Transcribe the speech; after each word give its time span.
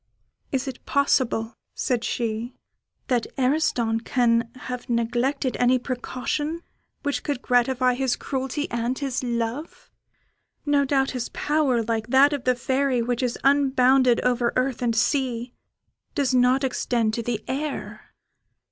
"Is 0.51 0.67
it 0.67 0.83
possible," 0.87 1.53
said 1.75 2.03
she, 2.03 2.55
"that 3.07 3.27
Ariston 3.37 3.99
can 3.99 4.49
have 4.61 4.89
neglected 4.89 5.55
any 5.59 5.77
precaution 5.77 6.63
which 7.03 7.21
could 7.21 7.43
gratify 7.43 7.93
his 7.93 8.15
cruelty 8.15 8.67
and 8.71 8.97
his 8.97 9.21
love? 9.23 9.91
No 10.65 10.85
doubt 10.85 11.11
his 11.11 11.29
power, 11.29 11.83
like 11.83 12.07
that 12.07 12.33
of 12.33 12.45
the 12.45 12.55
Fairy, 12.55 13.03
which 13.03 13.21
is 13.21 13.37
unbounded 13.43 14.19
over 14.21 14.51
earth 14.55 14.81
and 14.81 14.95
sea, 14.95 15.53
does 16.15 16.33
not 16.33 16.63
extend 16.63 17.13
to 17.13 17.21
the 17.21 17.43
air." 17.47 18.15